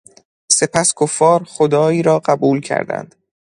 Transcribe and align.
سپس 0.49 0.93
کفار، 0.99 1.43
خدایی 1.43 1.99
او 1.99 2.05
را 2.05 2.19
قبول 2.19 2.61
کردند. 2.61 3.15